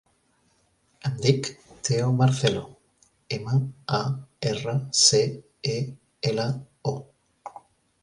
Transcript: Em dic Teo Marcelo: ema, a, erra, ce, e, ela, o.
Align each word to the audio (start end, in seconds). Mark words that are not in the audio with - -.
Em 1.09 1.19
dic 1.25 1.49
Teo 1.89 2.07
Marcelo: 2.21 2.65
ema, 3.39 3.61
a, 4.01 4.03
erra, 4.55 4.77
ce, 5.05 5.23
e, 5.79 5.81
ela, 6.33 6.51
o. 6.97 7.01